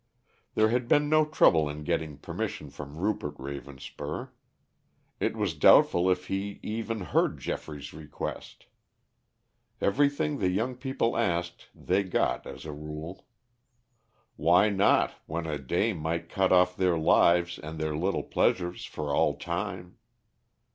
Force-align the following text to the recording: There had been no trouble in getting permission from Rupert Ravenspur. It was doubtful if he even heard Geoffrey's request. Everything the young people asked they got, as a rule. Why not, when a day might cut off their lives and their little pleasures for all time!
There 0.55 0.69
had 0.69 0.87
been 0.87 1.09
no 1.09 1.25
trouble 1.25 1.69
in 1.69 1.83
getting 1.83 2.17
permission 2.17 2.71
from 2.71 2.97
Rupert 2.97 3.35
Ravenspur. 3.37 4.29
It 5.19 5.37
was 5.37 5.53
doubtful 5.53 6.09
if 6.09 6.25
he 6.25 6.59
even 6.63 7.01
heard 7.01 7.37
Geoffrey's 7.37 7.93
request. 7.93 8.65
Everything 9.79 10.39
the 10.39 10.49
young 10.49 10.75
people 10.75 11.15
asked 11.15 11.67
they 11.75 12.01
got, 12.01 12.47
as 12.47 12.65
a 12.65 12.71
rule. 12.73 13.27
Why 14.37 14.69
not, 14.69 15.13
when 15.27 15.45
a 15.45 15.59
day 15.59 15.93
might 15.93 16.29
cut 16.29 16.51
off 16.51 16.75
their 16.75 16.97
lives 16.97 17.59
and 17.59 17.77
their 17.77 17.95
little 17.95 18.23
pleasures 18.23 18.83
for 18.85 19.13
all 19.13 19.37
time! 19.37 19.97